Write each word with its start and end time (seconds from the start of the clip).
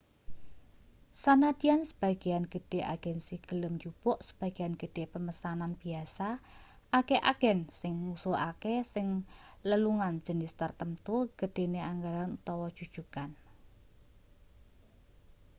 sanadyan 1.23 1.81
sebagean 1.89 2.43
gedhe 2.53 2.79
agensi 2.95 3.35
gelem 3.49 3.73
njupuk 3.77 4.17
sebagean 4.27 4.73
gedhe 4.81 5.03
pemesanan 5.13 5.71
biasa 5.81 6.27
akeh 6.99 7.19
agen 7.31 7.59
sing 7.79 7.93
ngususake 8.05 8.75
ing 9.01 9.09
lelungan 9.69 10.15
jinis 10.25 10.53
tartamtu 10.59 11.15
gedhene 11.39 11.79
anggaran 11.91 12.29
utawa 12.39 12.67
jujugan 12.77 13.31